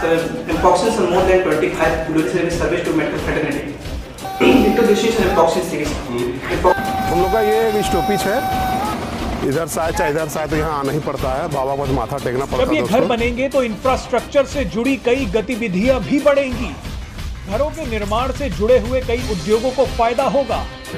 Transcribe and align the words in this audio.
Sir, 0.00 0.16
Empoxin 0.46 0.98
are 0.98 1.10
more 1.10 1.24
than 1.24 1.42
25 1.42 2.06
fluid 2.06 2.30
service 2.30 2.84
to 2.84 2.92
medical 2.92 3.18
fraternity. 3.20 3.74
Introduces 4.40 5.18
an 5.18 5.28
Empoxin 5.28 5.62
series. 5.64 5.90
हम 7.10 7.20
लोग 7.20 7.32
का 7.32 7.40
ये 7.40 7.56
एक 7.68 7.84
स्टॉपिज 7.84 8.22
है 8.22 8.36
इधर 9.48 9.66
से 9.66 9.80
आए 9.80 9.92
चाहे 9.92 10.10
इधर 10.10 10.28
से 10.28 10.38
आए 10.40 10.46
तो 10.48 10.56
यहाँ 10.56 10.78
आना 10.78 10.92
ही 10.92 10.98
पड़ता 11.00 11.32
है 11.32 11.48
बाबा 11.48 11.76
को 11.76 11.92
माथा 11.92 12.18
टेकना 12.24 12.44
पड़ता 12.44 12.56
है 12.56 12.64
जब 12.64 12.72
ये 12.74 12.82
घर 12.82 13.04
बनेंगे 13.06 13.48
तो 13.48 13.62
इंफ्रास्ट्रक्चर 13.64 14.44
से 14.46 14.64
जुड़ी 14.74 14.96
कई 15.04 15.26
गतिविधियाँ 15.36 16.00
भी 16.02 16.18
बढ़ेंगी 16.20 16.70
घरों 17.48 17.70
के 17.70 17.86
निर्माण 17.90 18.32
से 18.38 18.50
जुड़े 18.58 18.78
हुए 18.80 19.00
कई 19.06 19.22
उद्योगों 19.32 19.70
को 19.70 19.84
फ़ायदा 19.96 20.24
होगा 20.36 20.64
कुछ 20.90 20.96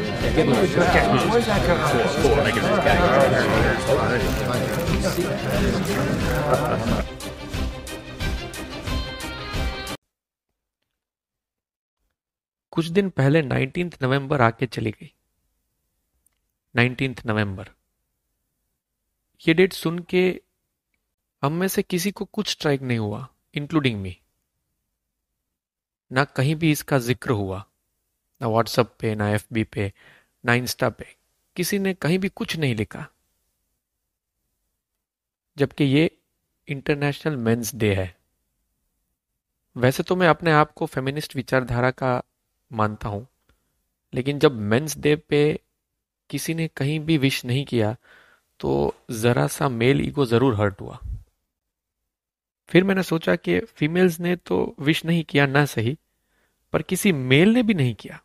दिन 12.86 13.08
पहले 13.10 13.42
19 13.42 14.02
नवंबर 14.02 14.40
आके 14.40 14.66
चली 14.66 14.90
गई। 14.90 15.12
19 16.74 17.26
नवंबर। 17.26 17.70
ये 19.48 19.54
डेट 19.54 19.72
सुन 19.72 19.98
के 19.98 20.40
हम 21.42 21.52
में 21.52 21.68
से 21.68 21.82
किसी 21.82 22.10
को 22.10 22.24
कुछ 22.24 22.48
स्ट्राइक 22.48 22.82
नहीं 22.82 22.98
हुआ 22.98 23.28
इंक्लूडिंग 23.54 24.00
मी 24.00 24.16
ना 26.10 26.24
कहीं 26.24 26.54
भी 26.56 26.70
इसका 26.70 26.98
ज़िक्र 26.98 27.30
हुआ। 27.30 27.64
ना 28.42 28.48
व्हाट्सएप 28.48 28.92
पे, 29.00 29.14
ना 29.14 29.28
एफबी 29.30 29.64
पे, 29.64 29.92
ना 30.44 30.54
इंस्टा 30.54 30.88
पे, 30.88 31.06
किसी 31.56 31.78
ने 31.78 31.92
कहीं 31.94 32.18
भी 32.18 32.28
कुछ 32.30 32.56
नहीं 32.56 32.74
लिखा। 32.76 33.06
जबकि 35.56 35.84
ये 35.84 36.10
इंटरनेशनल 36.68 37.36
मेंस 37.36 37.74
डे 37.74 37.94
है। 37.94 38.14
वैसे 39.76 40.02
तो 40.02 40.16
मैं 40.16 40.28
अपने 40.28 40.52
आप 40.52 40.72
को 40.72 40.86
फेमिनिस्ट 40.86 41.36
विचारधारा 41.36 41.90
का 41.92 42.22
मानता 42.70 43.08
हूँ, 43.08 43.26
लेकिन 44.12 44.38
जब 44.38 44.52
मेंस 44.52 44.96
डे 44.98 45.14
पे 45.16 45.60
किसी 46.30 46.54
ने 46.54 46.68
कहीं 46.68 46.98
भी 47.00 47.18
विश 47.18 47.44
नहीं 47.44 47.64
किया 47.64 47.96
तो 48.60 48.72
जरा 49.10 49.46
सा 49.46 49.68
मेल 49.68 50.00
ईगो 50.00 50.26
ज़रूर 50.26 50.54
हर्ट 50.54 50.80
हुआ। 50.80 50.98
फिर 52.68 52.84
मैंने 52.84 53.02
सोचा 53.02 53.36
कि 53.36 53.58
फीमेल्स 53.60 54.18
ने 54.20 54.34
तो 54.36 54.74
विश 54.80 55.04
नहीं 55.04 55.24
किया 55.24 55.46
ना 55.46 55.64
सही, 55.66 55.96
पर 56.72 56.82
किसी 56.82 57.12
मेल 57.12 57.48
ने 57.48 57.62
भी 57.62 57.74
नहीं 57.74 57.94
किया। 57.94 58.20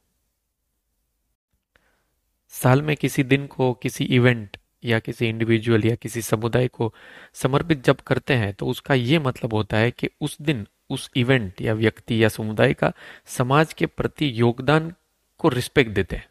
साल 2.62 2.82
में 2.82 2.96
किसी 2.98 3.24
दिन 3.24 3.48
को, 3.48 3.74
किसी 3.74 4.04
इवेंट 4.06 4.58
या 4.84 5.00
किसी 5.00 5.28
इंडिविजुअल 5.28 5.86
या 5.86 5.96
किसी 5.96 6.22
समुदाय 6.22 6.68
को 6.68 6.94
समर्पित 7.34 7.84
जब 7.84 8.02
करते 8.02 8.34
हैं 8.34 8.54
तो 8.54 8.68
उसका 8.68 8.94
ये 8.94 9.20
मतलब 9.20 9.54
होता 9.54 9.78
है 9.78 9.92
कि 9.92 10.10
उस 10.22 10.38
दिन, 10.42 10.66
उस 10.90 11.10
इवेंट 11.16 11.62
या 11.62 11.74
व्यक्ति 11.74 12.24
या 12.24 12.30
समुदाय 12.30 12.74
का 12.74 12.92
समाज 13.28 13.74
के 13.74 13.86
प्रति 13.86 14.32
योगदान 14.40 14.94
को 15.40 15.50
रिस्पेक्ट 15.50 15.92
देते 15.92 16.16
हैं। 16.16 16.30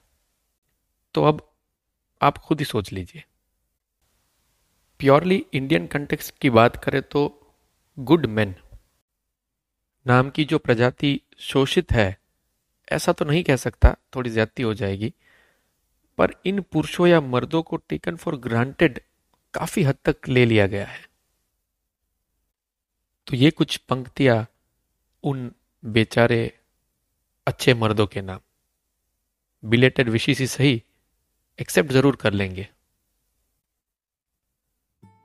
तो 1.14 1.24
अब 1.24 1.40
आप 2.20 2.38
खुद 2.38 2.58
ही 2.58 2.64
सोच 2.64 2.92
लीजिए। 2.92 3.24
प्योरली 5.00 5.44
इंडियन 5.52 5.86
कंटेक्स्ट 5.86 6.34
की 6.38 6.50
बात 6.50 6.76
करें 6.84 7.00
तो 7.02 7.22
गुड 7.98 8.26
मैन 8.26 8.54
नाम 10.06 10.30
की 10.30 10.44
जो 10.44 10.58
प्रजाति 10.58 11.20
शोषित 11.38 11.92
है, 11.92 12.16
ऐसा 12.88 13.12
तो 13.12 13.24
नहीं 13.24 13.42
कह 13.44 13.56
सकता, 13.56 13.94
थोड़ी 14.16 14.30
ज्यादती 14.30 14.62
हो 14.62 14.74
जाएगी। 14.74 15.12
पर 16.18 16.34
इन 16.46 16.60
पुरुषों 16.60 17.06
या 17.06 17.20
मर्दों 17.20 17.62
को 17.62 17.76
टेकन 17.76 18.16
फॉर 18.16 18.36
ग्रांटेड 18.36 19.00
काफ़ी 19.54 19.82
हद 19.82 19.96
तक 20.04 20.16
ले 20.28 20.44
लिया 20.44 20.66
गया 20.66 20.86
है। 20.86 21.06
तो 23.26 23.36
ये 23.36 23.50
कुछ 23.50 23.76
पंक्तियाँ 23.76 24.46
उन 25.24 25.52
बेचारे 25.84 26.58
अच्छे 27.46 27.74
मर्दों 27.74 28.06
के 28.06 28.20
नाम। 28.20 28.40
बिलेटेड 29.64 30.08
विशेष 30.08 30.38
ही 30.38 30.46
सही 30.46 30.82
एक्सेप्ट 31.60 31.92
ज़रूर 31.92 32.16
कर 32.16 32.32
लेंगे। 32.32 32.68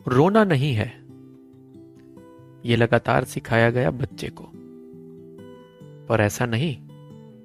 रोना 0.08 0.44
नहीं 0.44 0.74
है। 0.74 0.88
ये 2.70 2.76
लगातार 2.76 3.24
सिखाया 3.24 3.70
गया 3.70 3.92
बच्चे 3.92 4.30
को। 4.30 4.52
पर 6.08 6.22
ऐसा 6.22 6.46
नहीं 6.46 6.78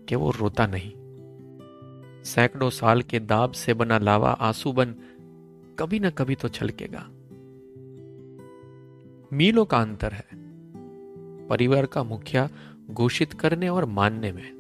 कि 0.07 0.15
वो 0.15 0.31
रोता 0.31 0.67
नहीं। 0.67 1.06
सैकड़ों 2.27 2.71
साल 2.71 3.03
के 3.03 3.21
दाब 3.21 3.53
से 3.53 3.75
बना 3.75 3.99
लावा 3.99 4.31
आँसू 4.31 4.73
बन 4.73 4.95
कभी 5.79 5.99
ना 5.99 6.11
कभी 6.11 6.35
तो 6.35 6.49
छलकेगा। 6.49 7.07
मीलों 9.37 9.65
का 9.65 9.79
अंतर 9.79 10.13
है। 10.13 10.27
परिवार 11.47 11.87
का 11.87 12.03
मुखिया 12.03 12.49
घोषित 12.91 13.33
करने 13.33 13.69
और 13.69 13.85
मानने 13.85 14.33
में। 14.33 14.53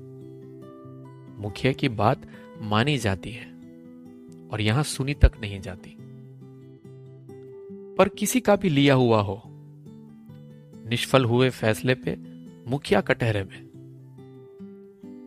मुखिया 1.38 1.72
की 1.72 1.88
बात 1.88 2.22
मानी 2.62 2.98
जाती 2.98 3.30
है 3.30 3.46
और 4.48 4.60
यहाँ 4.60 4.82
सुनी 4.82 5.14
तक 5.14 5.32
नहीं 5.40 5.60
जाती। 5.60 5.96
पर 7.94 8.08
किसी 8.08 8.40
का 8.40 8.56
भी 8.56 8.68
लिया 8.68 8.94
हुआ 8.94 9.20
हो, 9.20 9.42
निष्फल 10.88 11.24
हुए 11.24 11.50
फैसले 11.50 11.94
पे 11.94 12.16
मुखिया 12.70 13.00
कटहरे 13.00 13.44
में। 13.44 13.65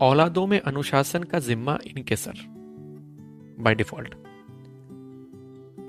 औलादों 0.02 0.48
में 0.48 0.60
अनुशासन 0.60 1.24
का 1.24 1.40
जिम्मा 1.40 1.78
इनके 1.88 2.16
सर। 2.16 2.34
बाय 3.60 3.76
डिफ़ॉल्ट 3.76 4.16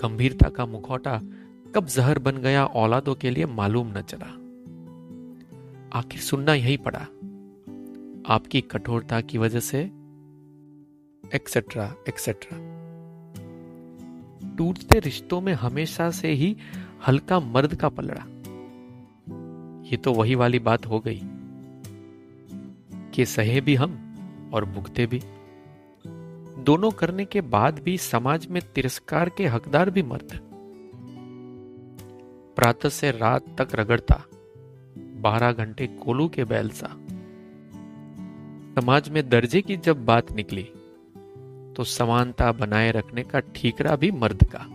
गंभीरता 0.03 0.49
का 0.49 0.67
मुखौटा 0.67 1.21
कब 1.75 1.87
जहर 1.87 2.19
बन 2.19 2.37
गया 2.37 2.67
औलादों 2.67 3.15
के 3.15 3.31
लिए 3.31 3.47
मालूम 3.47 3.99
न 3.99 4.03
चला। 4.03 4.27
आखिर 5.99 6.21
सुनना 6.21 6.55
यही 6.55 6.77
पड़ा। 6.77 7.07
आपकी 8.35 8.61
कठोरता 8.61 9.21
की 9.21 9.39
वजह 9.39 9.61
से 9.61 9.81
एक्सेट्रा 11.35 11.95
एक्सेट्रा 12.09 12.71
टूटते 14.57 14.99
रिश्तों 14.99 15.41
में 15.41 15.53
हमेशा 15.53 16.11
से 16.11 16.33
ही 16.33 16.57
हल्का 17.07 17.41
मर्द 17.41 17.75
का 17.75 17.89
पलड़ा। 17.89 18.25
ये 19.91 19.97
तो 19.97 20.13
वही 20.13 20.35
वाली 20.35 20.59
बात 20.59 20.87
हो 20.87 21.01
गई। 21.01 21.23
कि 23.21 23.27
सहे 23.27 23.61
भी 23.61 23.75
हम 23.75 24.51
और 24.55 24.65
भुगते 24.65 25.07
भी। 25.07 25.23
दोनों 26.63 26.91
करने 26.91 27.25
के 27.25 27.41
बाद 27.41 27.79
भी 27.79 27.99
समाज 27.99 28.47
में 28.47 28.63
तिरस्कार 28.75 29.29
के 29.29 29.47
हकदार 29.47 29.91
भी 29.91 30.03
मर्द। 30.03 30.39
प्रातः 32.57 32.89
से 32.89 33.11
रात 33.11 33.43
तक 33.61 33.69
रगड़ता, 33.75 34.25
बारह 34.97 35.53
घंटे 35.53 35.87
कोलू 35.87 36.29
के 36.29 36.45
बैल 36.45 36.71
सा 36.71 36.87
समाज 38.75 39.09
में 39.09 39.29
दर्जे 39.29 39.63
की 39.63 39.77
जब 39.77 40.05
बात 40.05 40.33
निकली 40.33 40.69
तो 41.77 41.85
समानता 41.85 42.53
बनाए 42.53 42.91
रखने 42.91 43.23
का 43.23 43.41
ठीकरा 43.41 43.97
भी 43.97 44.11
मर्द 44.11 44.45
का। 44.45 44.67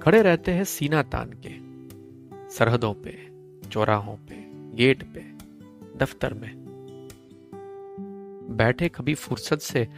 खड़े 0.00 0.22
रहते 0.22 0.52
हैं 0.52 0.64
सीना 0.64 1.02
तान 1.02 1.32
के, 1.46 1.54
सरहदों 2.56 2.94
पे, 2.94 3.30
चौराहों 3.68 4.16
पे, 4.16 4.44
गेट 4.76 5.02
पे। 5.02 5.37
दफ्तर 5.98 6.34
में। 6.34 6.52
बैठे 8.50 8.88
कभी 8.88 9.14
फुर्सत 9.14 9.58
से 9.58 9.88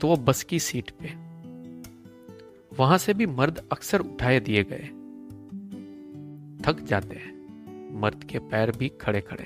तो 0.00 0.08
वो 0.08 0.16
बस 0.16 0.42
की 0.42 0.58
सीट 0.58 0.90
पे। 0.90 1.28
वहाँ 2.76 2.98
से 2.98 3.14
भी 3.14 3.26
मर्द 3.26 3.68
अक्सर 3.72 4.00
उठाए 4.00 4.40
दिए 4.40 4.64
गए। 4.64 4.88
थक 6.64 6.80
जाते 6.80 7.16
हैं। 7.16 7.38
मर्द 8.00 8.24
के 8.24 8.38
पैर 8.38 8.76
भी 8.76 8.88
खड़े 8.88 9.20
खड़े 9.20 9.44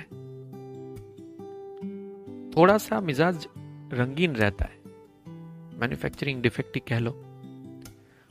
थोड़ा 2.57 2.79
सा 2.79 3.01
मिजाज 3.01 3.49
रंगीन 3.93 4.33
रहता 4.33 4.65
है। 4.65 4.79
मैन्युफैक्चरिंग 5.79 6.43
डिफेक्ट 6.43 6.77
ही 6.77 6.83
कह 6.89 6.99
लो। 6.99 7.13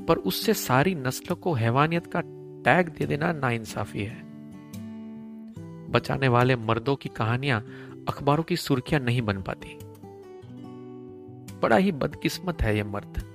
पर 0.07 0.17
उससे 0.17 0.53
सारी 0.53 0.95
नस्लों 0.95 1.35
को 1.35 1.53
हैवानियत 1.53 2.07
का 2.07 2.21
टैग 2.63 2.89
दे 2.89 3.05
देना 3.05 3.31
नाइंसाफी 3.33 4.03
है। 4.03 4.30
बचाने 5.91 6.27
वाले 6.27 6.55
मर्दों 6.55 6.95
की 6.95 7.09
कहानियाँ 7.09 7.61
अखबारों 8.07 8.43
की 8.43 8.57
सुर्खियाँ 8.57 9.01
नहीं 9.01 9.21
बन 9.21 9.41
पाती। 9.41 9.77
बड़ा 11.59 11.75
ही 11.75 11.91
बदकिस्मत 11.91 12.61
है 12.61 12.77
यह 12.77 12.85
मर्द। 12.85 13.31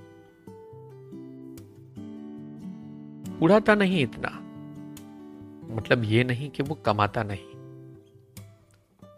उड़ाता 3.41 3.75
नहीं 3.75 4.03
इतना। 4.03 4.29
मतलब 5.75 6.03
ये 6.03 6.23
नहीं 6.23 6.49
कि 6.49 6.63
वो 6.63 6.75
कमाता 6.75 7.23
नहीं। 7.23 7.57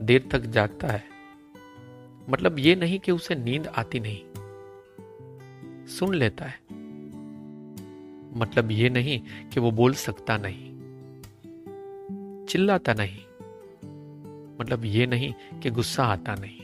देर 0.01 0.29
तक 0.31 0.39
जागता 0.39 0.87
है। 0.87 1.03
मतलब 2.29 2.59
ये 2.59 2.75
नहीं 2.75 2.99
कि 2.99 3.11
उसे 3.11 3.35
नींद 3.35 3.67
आती 3.67 3.99
नहीं। 3.99 4.23
सुन 5.87 6.13
लेता 6.13 6.45
है। 6.45 6.59
मतलब 8.39 8.71
ये 8.71 8.89
नहीं 8.89 9.49
कि 9.49 9.59
वो 9.59 9.71
बोल 9.71 9.93
सकता 9.93 10.37
नहीं। 10.37 10.69
चिल्लाता 12.45 12.93
नहीं। 12.93 13.28
मतलब 14.61 14.85
ये 14.85 15.05
नहीं 15.05 15.59
कि 15.59 15.69
गुस्सा 15.69 16.03
आता 16.03 16.35
नहीं। 16.39 16.61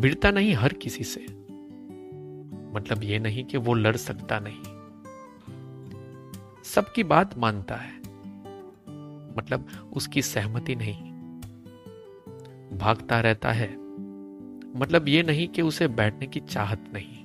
भिड़ता 0.00 0.30
नहीं 0.30 0.54
हर 0.54 0.72
किसी 0.72 1.04
से। 1.04 1.26
मतलब 2.74 3.00
ये 3.04 3.18
नहीं 3.18 3.44
कि 3.44 3.58
वो 3.58 3.74
लड़ 3.74 3.96
सकता 3.96 4.40
नहीं। 4.42 4.78
सबकी 6.64 7.04
बात 7.04 7.38
मानता 7.38 7.74
है। 7.74 7.98
मतलब 9.36 9.90
उसकी 9.92 10.22
सहमति 10.22 10.76
नहीं। 10.76 11.08
भागता 12.78 13.20
रहता 13.20 13.52
है। 13.52 13.72
मतलब 14.78 15.08
ये 15.08 15.22
नहीं 15.22 15.48
कि 15.48 15.62
उसे 15.62 15.88
बैठने 15.88 16.26
की 16.26 16.40
चाहत 16.40 16.84
नहीं। 16.94 17.24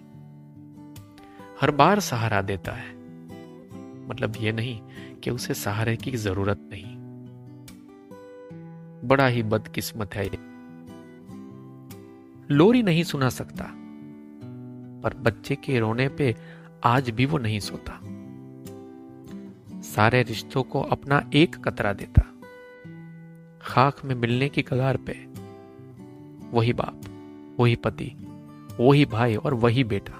हर 1.61 1.71
बार 1.71 1.99
सहारा 1.99 2.41
देता 2.41 2.71
है। 2.71 2.93
मतलब 4.07 4.33
ये 4.41 4.51
नहीं 4.51 4.81
कि 5.23 5.29
उसे 5.29 5.53
सहारे 5.53 5.95
की 5.95 6.11
ज़रूरत 6.11 6.69
नहीं। 6.71 6.92
बड़ा 9.03 9.27
ही 9.27 9.43
बदकिस्मत 9.43 10.15
है 10.15 10.25
ये। 10.25 10.37
लोरी 12.55 12.83
नहीं 12.83 13.03
सुना 13.03 13.29
सकता, 13.29 13.65
पर 15.03 15.13
बच्चे 15.13 15.55
के 15.55 15.79
रोने 15.79 16.07
पे 16.09 16.35
आज 16.83 17.09
भी 17.09 17.25
वो 17.25 17.37
नहीं 17.37 17.59
सोता। 17.59 17.99
सारे 19.81 20.23
रिश्तों 20.23 20.63
को 20.63 20.81
अपना 20.81 21.29
एक 21.33 21.55
कतरा 21.55 21.93
देता, 21.93 22.21
खाक 23.61 24.05
में 24.05 24.15
मिलने 24.15 24.49
की 24.49 24.61
कगार 24.61 24.97
पे। 24.97 25.13
वही 26.51 26.73
बाप, 26.73 27.01
वही 27.59 27.75
पति, 27.75 28.11
वही 28.79 29.05
भाई 29.05 29.35
और 29.35 29.53
वही 29.53 29.83
बेटा। 29.83 30.19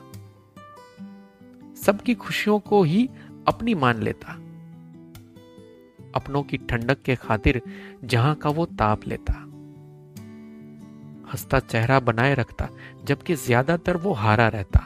सबकी 1.76 2.16
खुशियों 2.16 2.60
को 2.60 2.84
ही 2.84 3.10
अपनी 3.48 3.76
मान 3.76 4.04
लेता। 4.04 4.40
अपनों 6.16 6.44
की 6.44 6.58
ठंडक 6.58 7.02
के 7.02 7.16
खातिर 7.16 7.62
जहाँ 8.04 8.36
का 8.36 8.50
वो 8.50 8.66
ताप 8.66 9.08
लेता। 9.08 9.34
हंसता 11.32 11.60
चेहरा 11.60 12.00
बनाए 12.00 12.34
रखता, 12.34 12.70
जबकि 13.06 13.36
ज़्यादातर 13.36 13.98
वो 13.98 14.14
हारा 14.14 14.48
रहता। 14.48 14.80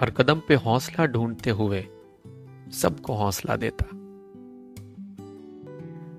हर 0.00 0.10
कदम 0.10 0.40
पे 0.48 0.54
हौसला 0.54 1.06
ढूंढते 1.06 1.50
हुए 1.50 1.86
सबको 2.72 3.14
हौसला 3.14 3.56
देता। 3.56 3.84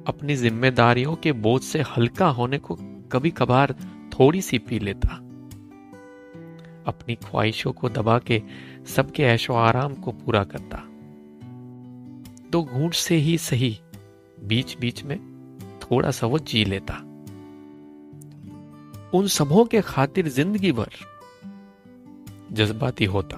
अपनी 0.07 0.35
जिम्मेदारियों 0.35 1.15
के 1.15 1.31
बोझ 1.31 1.61
से 1.61 1.81
हल्का 1.81 2.27
होने 2.27 2.57
को 2.57 2.77
कभी 3.11 3.31
कभार 3.31 3.75
थोड़ी 4.13 4.41
सी 4.41 4.57
पी 4.59 4.79
लेता। 4.79 5.15
अपनी 6.87 7.15
ख्वाहिशों 7.15 7.71
को 7.71 7.89
दबा 7.89 8.19
के 8.19 8.41
सबके 8.95 9.23
ऐशो 9.23 9.53
आराम 9.53 9.93
को 9.93 10.11
पूरा 10.11 10.43
करता। 10.43 10.83
दो 12.53 12.61
घूंट 12.63 12.93
से 12.93 13.15
ही 13.15 13.37
सही। 13.37 13.77
बीच 14.43 14.77
बीच 14.77 15.03
में 15.03 15.17
थोड़ा 15.81 16.11
सा 16.11 16.27
वो 16.27 16.39
जी 16.39 16.63
लेता। 16.65 16.93
उन 19.13 19.27
सबों 19.27 19.65
के 19.65 19.81
खातिर 19.81 20.27
ज़िंदगी 20.27 20.71
भर 20.71 20.89
जज्बाती 22.51 23.05
होता, 23.05 23.37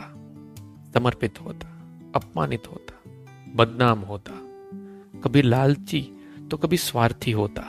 समर्पित 0.94 1.42
होता, 1.42 1.68
अपमानित 2.16 2.68
होता, 2.68 3.00
बदनाम 3.56 4.00
होता। 4.00 4.32
कभी 5.22 5.42
लालची 5.42 6.02
तो 6.52 6.58
कभी 6.58 6.78
स्वार्थी 6.78 7.32
होता, 7.32 7.62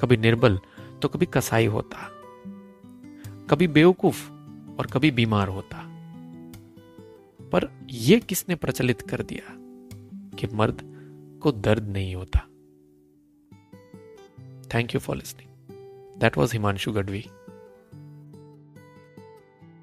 कभी 0.00 0.16
निर्बल 0.16 0.58
तो 1.02 1.08
कभी 1.08 1.26
कसाई 1.26 1.66
होता, 1.66 2.08
कभी 3.50 3.68
बेवकूफ़ 3.68 4.28
और 4.78 4.86
कभी 4.86 5.10
बीमार 5.10 5.48
होता। 5.48 5.82
पर 7.52 7.68
यह 7.90 8.18
किसने 8.18 8.54
प्रचलित 8.54 9.02
कर 9.02 9.22
दिया? 9.22 9.58
कि 10.44 10.56
मर्द 10.56 10.80
को 11.42 11.52
दर्द 11.52 11.88
नहीं 11.88 12.14
होता। 12.14 12.40
Thank 14.74 14.94
you 14.94 15.00
for 15.00 15.16
listening 15.16 15.48
that 16.20 16.38
was 16.38 16.52
Himanshu 16.52 16.92
Gadhvi 16.92 17.24